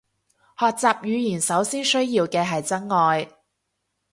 [0.57, 3.29] 學習語言首先需要嘅係真愛